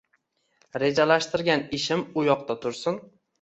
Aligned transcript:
Rejalashtirgan 0.83 1.61
ishim 1.81 2.03
u 2.15 2.25
yoqda 2.29 2.57
tursin. 2.65 2.99